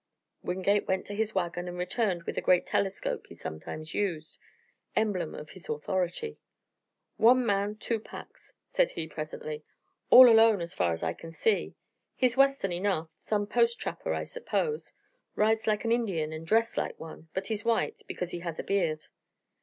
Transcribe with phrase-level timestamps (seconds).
[0.41, 4.39] Wingate went to his wagon and returned with the great telescope he sometimes used,
[4.95, 6.39] emblem of his authority.
[7.17, 9.63] "One man, two packs," said he presently.
[10.09, 11.75] "All alone so far as I can see.
[12.15, 14.91] He's Western enough some post trapper, I suppose.
[15.35, 18.63] Rides like an Indian and dressed like one, but he's white, because he has a
[18.63, 19.05] beard."